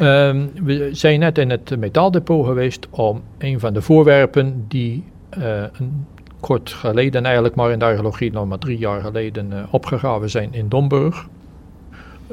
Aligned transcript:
ehm, 0.00 0.46
we 0.64 0.88
zijn 0.92 1.20
net 1.20 1.38
in 1.38 1.50
het 1.50 1.78
metaaldepot 1.78 2.46
geweest 2.46 2.86
om 2.90 3.22
een 3.38 3.60
van 3.60 3.72
de 3.72 3.82
voorwerpen 3.82 4.64
die 4.68 5.04
uh, 5.38 5.62
een 5.78 6.06
kort 6.40 6.70
geleden 6.70 7.24
eigenlijk, 7.24 7.54
maar 7.54 7.70
in 7.70 7.78
de 7.78 7.84
archeologie 7.84 8.32
nog 8.32 8.48
maar 8.48 8.58
drie 8.58 8.78
jaar 8.78 9.00
geleden 9.00 9.50
uh, 9.52 9.62
opgegraven 9.70 10.30
zijn 10.30 10.54
in 10.54 10.68
Domburg. 10.68 11.26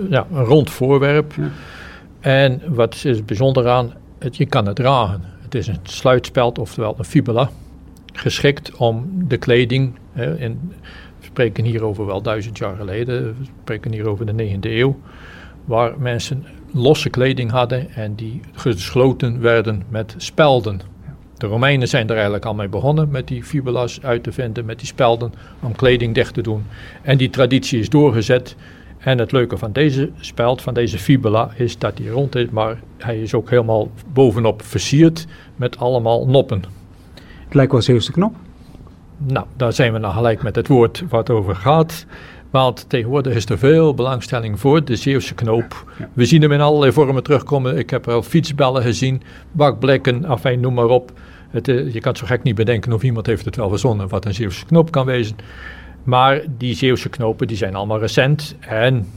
Ja, 0.10 0.28
een 0.32 0.44
rond 0.44 0.70
voorwerp. 0.70 1.34
Ja. 1.36 1.50
En 2.20 2.62
wat 2.68 3.02
is 3.06 3.26
bijzonder 3.26 3.68
aan, 3.68 3.94
het, 4.20 4.38
je 4.38 4.46
kan 4.46 4.66
het 4.66 4.76
dragen. 4.76 5.22
Het 5.42 5.56
is 5.56 5.68
een 5.68 5.80
sluitspeld, 5.84 6.60
oftewel 6.60 6.96
een 6.98 7.06
fibula, 7.06 7.50
geschikt 8.14 8.76
om 8.76 9.10
de 9.28 9.38
kleding, 9.38 9.94
hè, 10.12 10.38
in, 10.38 10.60
we 11.20 11.26
spreken 11.26 11.64
hier 11.64 11.84
over 11.84 12.06
wel 12.06 12.22
duizend 12.22 12.58
jaar 12.58 12.76
geleden, 12.76 13.24
we 13.24 13.46
spreken 13.62 13.92
hier 13.92 14.08
over 14.08 14.26
de 14.26 14.56
9e 14.56 14.60
eeuw, 14.62 15.00
waar 15.68 15.94
mensen 16.00 16.46
losse 16.74 17.10
kleding 17.10 17.52
hadden 17.52 17.90
en 17.92 18.16
die 18.16 18.42
gesloten 18.54 19.42
werden 19.42 19.84
met 19.90 20.16
spelden. 20.18 20.82
De 21.38 21.48
Romeinen 21.48 21.88
zijn 21.88 22.08
er 22.08 22.14
eigenlijk 22.14 22.46
al 22.46 22.54
mee 22.54 22.68
begonnen 22.68 23.10
met 23.10 23.28
die 23.28 23.44
fibulas 23.44 24.02
uit 24.02 24.24
te 24.24 24.32
vinden, 24.32 24.66
met 24.66 24.80
die 24.80 24.88
spelden, 24.88 25.34
om 25.62 25.76
kleding 25.76 26.16
dicht 26.16 26.34
te 26.34 26.42
doen. 26.42 26.66
En 27.02 27.18
die 27.18 27.30
traditie 27.30 27.80
is 27.80 27.90
doorgezet. 27.90 28.56
En 28.98 29.18
het 29.18 29.32
leuke 29.32 29.58
van 29.58 29.72
deze 29.72 30.12
speld, 30.20 30.62
van 30.62 30.74
deze 30.74 30.98
fibula, 30.98 31.50
is 31.56 31.78
dat 31.78 31.98
hij 31.98 32.08
rond 32.08 32.36
is, 32.36 32.50
maar 32.50 32.80
hij 32.98 33.22
is 33.22 33.34
ook 33.34 33.50
helemaal 33.50 33.92
bovenop 34.14 34.62
versierd 34.62 35.26
met 35.56 35.78
allemaal 35.78 36.28
noppen. 36.28 36.64
Het 37.46 37.54
lijkt 37.54 37.72
wel 37.72 37.82
Zeeuwse 37.82 38.12
knop. 38.12 38.36
Nou, 39.18 39.46
daar 39.56 39.74
zijn 39.74 39.94
we 39.94 40.00
dan 40.00 40.12
gelijk 40.12 40.44
met 40.44 40.56
het 40.56 40.68
woord 40.68 41.04
wat 41.10 41.30
over 41.30 41.56
gaat. 41.56 42.06
Want 42.50 42.90
tegenwoordig 42.90 43.34
is 43.34 43.46
er 43.46 43.58
veel 43.58 43.94
belangstelling 43.94 44.60
voor 44.60 44.86
de 44.86 44.96
Zeeuwse 44.96 45.34
knoop. 45.34 45.86
We 46.14 46.26
zien 46.26 46.42
hem 46.42 46.52
in 46.52 46.62
allerlei 46.62 46.92
vormen 46.92 47.24
terugkomen. 47.24 47.78
Ik 47.78 47.90
heb 47.90 48.06
er 48.06 48.14
al 48.14 48.22
fietsbellen 48.22 48.82
gezien, 48.82 49.22
bakblikken, 49.52 50.26
afijn, 50.26 50.60
noem 50.60 50.74
maar 50.74 50.88
op. 50.88 51.12
Het, 51.50 51.68
eh, 51.68 51.94
je 51.94 52.00
kan 52.00 52.12
het 52.12 52.18
zo 52.18 52.26
gek 52.26 52.44
niet 52.44 52.56
bedenken 52.56 52.94
of 52.94 53.04
iemand 53.04 53.26
heeft 53.26 53.46
het 53.46 53.56
wel 53.56 53.70
verzonnen 53.70 54.08
wat 54.08 54.26
een 54.26 54.34
Zeeuwse 54.34 54.66
knoop 54.66 54.92
kan 54.92 55.06
wezen. 55.06 55.36
Maar 56.04 56.42
die 56.58 56.76
Zeeuwse 56.76 57.10
knopen 57.10 57.48
die 57.48 57.58
zijn 57.58 57.76
allemaal 57.76 58.00
recent 58.00 58.56
en 58.60 59.08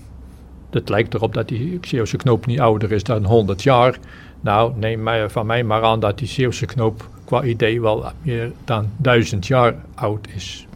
het 0.71 0.89
lijkt 0.89 1.15
erop 1.15 1.35
dat 1.35 1.49
die 1.49 1.79
Zeeuwse 1.83 2.17
knoop 2.17 2.47
niet 2.47 2.61
ouder 2.61 2.93
is 2.93 3.03
dan 3.03 3.25
100 3.25 3.63
jaar. 3.63 3.99
Nou, 4.41 4.73
neem 4.77 5.03
mij, 5.03 5.29
van 5.29 5.47
mij 5.47 5.65
maar 5.65 5.83
aan 5.83 6.01
dat 6.01 6.19
die 6.19 6.29
Zeeuwse 6.29 6.67
knoop 6.67 7.09
qua 7.25 7.43
idee 7.43 7.81
wel 7.81 8.05
meer 8.23 8.53
dan 8.65 8.89
1000 8.97 9.47
jaar 9.47 9.75
oud 9.95 10.29
is. 10.35 10.67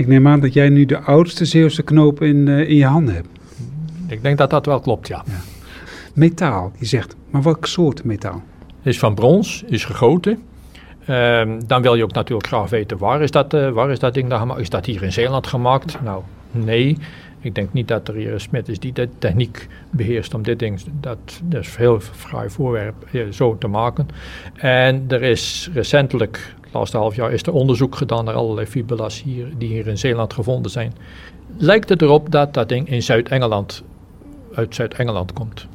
Ik 0.00 0.06
neem 0.06 0.28
aan 0.28 0.40
dat 0.40 0.52
jij 0.52 0.68
nu 0.68 0.84
de 0.84 0.98
oudste 0.98 1.44
Zeeuwse 1.44 1.82
knoop 1.82 2.22
in, 2.22 2.46
uh, 2.46 2.68
in 2.68 2.76
je 2.76 2.84
handen 2.84 3.14
hebt. 3.14 3.28
Ik 4.08 4.22
denk 4.22 4.38
dat 4.38 4.50
dat 4.50 4.66
wel 4.66 4.80
klopt, 4.80 5.08
ja. 5.08 5.24
ja. 5.26 5.32
Metaal, 6.14 6.72
je 6.78 6.86
zegt, 6.86 7.16
maar 7.30 7.42
welk 7.42 7.66
soort 7.66 8.04
metaal? 8.04 8.42
Is 8.82 8.98
van 8.98 9.14
brons, 9.14 9.62
is 9.66 9.84
gegoten. 9.84 10.42
Um, 11.08 11.66
dan 11.66 11.82
wil 11.82 11.94
je 11.94 12.02
ook 12.02 12.12
natuurlijk 12.12 12.46
graag 12.46 12.70
weten 12.70 12.98
waar 12.98 13.22
is 13.22 13.30
dat, 13.30 13.54
uh, 13.54 13.70
waar 13.70 13.90
is 13.90 13.98
dat 13.98 14.14
ding 14.14 14.28
dan 14.28 14.38
gemaakt? 14.38 14.60
Is 14.60 14.70
dat 14.70 14.86
hier 14.86 15.02
in 15.02 15.12
Zeeland 15.12 15.46
gemaakt? 15.46 16.02
Nou, 16.02 16.22
nee. 16.50 16.96
Ik 17.40 17.54
denk 17.54 17.72
niet 17.72 17.88
dat 17.88 18.08
er 18.08 18.14
hier 18.14 18.32
een 18.32 18.40
smid 18.40 18.68
is 18.68 18.78
die 18.78 18.92
de 18.92 19.08
techniek 19.18 19.68
beheerst 19.90 20.34
om 20.34 20.42
dit 20.42 20.58
ding, 20.58 20.80
dat, 21.00 21.40
dat 21.44 21.60
is 21.60 21.76
heel 21.76 22.00
fraai 22.00 22.50
voorwerp, 22.50 23.06
uh, 23.10 23.22
zo 23.30 23.58
te 23.58 23.66
maken. 23.66 24.06
En 24.54 25.04
er 25.08 25.22
is 25.22 25.70
recentelijk 25.72 26.54
laatste 26.72 26.96
half 26.96 27.16
jaar 27.16 27.32
is 27.32 27.42
er 27.42 27.52
onderzoek 27.52 27.96
gedaan 27.96 28.24
naar 28.24 28.34
allerlei 28.34 28.66
fibulas 28.66 29.22
hier, 29.22 29.46
die 29.58 29.68
hier 29.68 29.86
in 29.86 29.98
Zeeland 29.98 30.32
gevonden 30.32 30.70
zijn. 30.70 30.92
Lijkt 31.56 31.88
het 31.88 32.02
erop 32.02 32.30
dat 32.32 32.54
dat 32.54 32.68
ding 32.68 32.88
in 32.88 33.02
Zuid-Engeland, 33.02 33.82
uit 34.54 34.74
Zuid-Engeland 34.74 35.32
komt. 35.32 35.66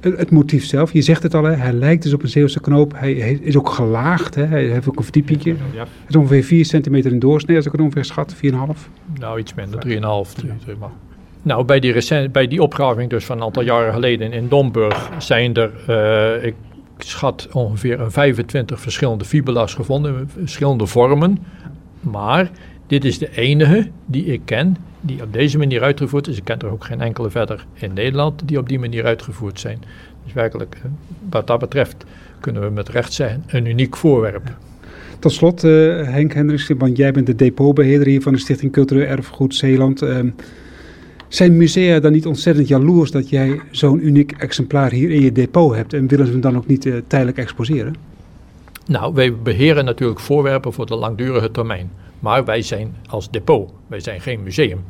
Het, 0.00 0.30
motief 0.30 0.64
zelf, 0.64 0.92
je 0.92 1.02
zegt 1.02 1.22
het 1.22 1.34
al, 1.34 1.44
hè, 1.44 1.54
hij 1.54 1.72
lijkt 1.72 2.02
dus 2.02 2.12
op 2.12 2.22
een 2.22 2.28
Zeeuwse 2.28 2.60
knoop. 2.60 2.92
Hij, 2.96 3.12
is 3.42 3.56
ook 3.56 3.68
gelaagd, 3.68 4.34
hè, 4.34 4.44
hij 4.44 4.64
heeft 4.64 4.88
ook 4.88 4.96
een 4.96 5.02
verdiepingje. 5.02 5.56
Ja. 5.72 5.80
Het 5.80 6.08
is 6.08 6.16
ongeveer 6.16 6.44
4 6.44 6.64
centimeter 6.64 7.12
in 7.12 7.18
doorsnee, 7.18 7.56
als 7.56 7.66
ik 7.66 7.72
het 7.72 7.80
ongeveer 7.80 8.04
schat, 8.04 8.34
4,5. 8.34 8.40
Nou, 9.18 9.38
iets 9.38 9.54
minder, 9.54 9.82
3,5. 9.86 9.92
Ja. 10.66 10.90
Nou, 11.42 11.64
bij 11.64 11.80
die, 11.80 11.92
recent, 11.92 12.32
bij 12.32 12.48
die 12.48 12.62
opgraving 12.62 13.10
dus 13.10 13.24
van 13.24 13.36
een 13.36 13.42
aantal 13.42 13.62
jaren 13.62 13.92
geleden 13.92 14.32
in 14.32 14.48
Domburg 14.48 15.10
zijn 15.18 15.54
er, 15.54 15.70
uh, 15.88 16.44
ik 16.44 16.54
schat 17.08 17.48
ongeveer 17.52 18.00
een 18.00 18.10
25 18.10 18.80
verschillende 18.80 19.24
fibulas 19.24 19.74
gevonden, 19.74 20.30
verschillende 20.38 20.86
vormen. 20.86 21.38
Maar 22.00 22.50
dit 22.86 23.04
is 23.04 23.18
de 23.18 23.30
enige 23.36 23.88
die 24.06 24.24
ik 24.24 24.40
ken 24.44 24.76
die 25.00 25.22
op 25.22 25.32
deze 25.32 25.58
manier 25.58 25.82
uitgevoerd 25.82 26.28
is. 26.28 26.36
Ik 26.36 26.44
ken 26.44 26.58
er 26.58 26.70
ook 26.70 26.84
geen 26.84 27.00
enkele 27.00 27.30
verder 27.30 27.66
in 27.74 27.92
Nederland 27.92 28.42
die 28.44 28.58
op 28.58 28.68
die 28.68 28.78
manier 28.78 29.04
uitgevoerd 29.04 29.60
zijn. 29.60 29.78
Dus 30.24 30.32
werkelijk, 30.32 30.76
wat 31.30 31.46
dat 31.46 31.58
betreft, 31.58 32.04
kunnen 32.40 32.62
we 32.62 32.70
met 32.70 32.88
recht 32.88 33.12
zeggen, 33.12 33.44
een 33.46 33.66
uniek 33.66 33.96
voorwerp. 33.96 34.56
Tot 35.18 35.32
slot, 35.32 35.64
uh, 35.64 35.70
Henk 36.02 36.32
Hendricks, 36.32 36.70
want 36.78 36.96
jij 36.96 37.12
bent 37.12 37.26
de 37.26 37.34
depotbeheerder 37.34 38.06
hier 38.06 38.22
van 38.22 38.32
de 38.32 38.38
Stichting 38.38 38.72
Cultureel 38.72 39.06
Erfgoed 39.06 39.54
Zeeland. 39.54 40.02
Uh, 40.02 40.18
zijn 41.34 41.56
musea 41.56 42.00
dan 42.00 42.12
niet 42.12 42.26
ontzettend 42.26 42.68
jaloers 42.68 43.10
dat 43.10 43.28
jij 43.28 43.60
zo'n 43.70 44.06
uniek 44.06 44.32
exemplaar 44.32 44.90
hier 44.90 45.10
in 45.10 45.20
je 45.20 45.32
depot 45.32 45.74
hebt 45.74 45.92
en 45.92 46.06
willen 46.06 46.26
ze 46.26 46.32
hem 46.32 46.40
dan 46.40 46.56
ook 46.56 46.66
niet 46.66 46.84
uh, 46.84 46.96
tijdelijk 47.06 47.38
exposeren? 47.38 47.94
Nou, 48.86 49.14
wij 49.14 49.36
beheren 49.36 49.84
natuurlijk 49.84 50.20
voorwerpen 50.20 50.72
voor 50.72 50.86
de 50.86 50.94
langdurige 50.94 51.50
termijn. 51.50 51.90
Maar 52.18 52.44
wij 52.44 52.62
zijn 52.62 52.94
als 53.08 53.30
depot, 53.30 53.72
wij 53.86 54.00
zijn 54.00 54.20
geen 54.20 54.42
museum. 54.42 54.84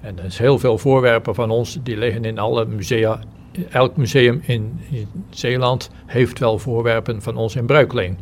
En 0.00 0.18
er 0.18 0.24
is 0.24 0.38
heel 0.38 0.58
veel 0.58 0.78
voorwerpen 0.78 1.34
van 1.34 1.50
ons 1.50 1.78
die 1.82 1.96
liggen 1.96 2.24
in 2.24 2.38
alle 2.38 2.64
musea. 2.66 3.20
Elk 3.70 3.96
museum 3.96 4.40
in, 4.46 4.78
in 4.90 5.06
Zeeland 5.30 5.90
heeft 6.06 6.38
wel 6.38 6.58
voorwerpen 6.58 7.22
van 7.22 7.36
ons 7.36 7.56
in 7.56 7.66
bruikleen. 7.66 8.18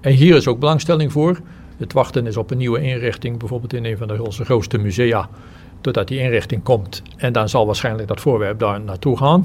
En 0.00 0.12
hier 0.12 0.36
is 0.36 0.48
ook 0.48 0.58
belangstelling 0.58 1.12
voor. 1.12 1.40
Het 1.76 1.92
wachten 1.92 2.26
is 2.26 2.36
op 2.36 2.50
een 2.50 2.58
nieuwe 2.58 2.80
inrichting, 2.80 3.38
bijvoorbeeld 3.38 3.72
in 3.72 3.84
een 3.84 3.96
van 3.96 4.08
de, 4.08 4.22
onze 4.22 4.44
grootste 4.44 4.78
musea 4.78 5.28
totdat 5.84 6.08
die 6.08 6.18
inrichting 6.18 6.62
komt. 6.62 7.02
En 7.16 7.32
dan 7.32 7.48
zal 7.48 7.66
waarschijnlijk 7.66 8.08
dat 8.08 8.20
voorwerp 8.20 8.58
daar 8.58 8.80
naartoe 8.80 9.16
gaan. 9.16 9.44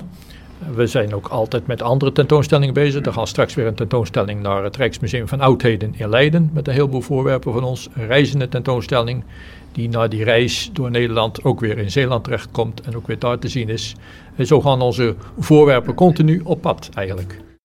We 0.74 0.88
zijn 0.88 1.14
ook 1.14 1.28
altijd 1.28 1.68
met 1.68 1.82
andere 1.82 2.12
tentoonstellingen 2.12 2.74
bezig. 2.74 3.06
Er 3.06 3.14
gaat 3.14 3.28
straks 3.28 3.54
weer 3.54 3.68
een 3.68 3.76
tentoonstelling 3.76 4.42
naar 4.42 4.64
het 4.64 4.76
Rijksmuseum 4.76 5.28
van 5.28 5.42
Oudheden 5.42 5.94
in 5.98 6.10
Leiden. 6.10 6.50
Met 6.54 6.68
een 6.68 6.74
heleboel 6.74 7.02
voorwerpen 7.02 7.54
van 7.54 7.64
ons. 7.64 7.90
Een 7.94 8.08
reizende 8.08 8.50
tentoonstelling. 8.50 9.24
Die 9.72 9.90
na 9.90 10.08
die 10.08 10.24
reis 10.24 10.70
door 10.74 10.92
Nederland 10.92 11.44
ook 11.44 11.60
weer 11.60 11.78
in 11.78 11.92
Zeeland 11.92 12.24
terechtkomt. 12.24 12.82
En 12.82 12.96
ook 12.96 13.08
weer 13.08 13.20
daar 13.20 13.40
te 13.40 13.48
zien 13.48 13.70
is. 13.70 13.96
En 14.36 14.46
zo 14.46 14.62
gaan 14.62 14.82
onze 14.82 15.16
voorwerpen 15.40 15.94
continu 15.94 16.42
op 16.44 16.62
pad 16.62 16.90
eigenlijk. 16.94 17.49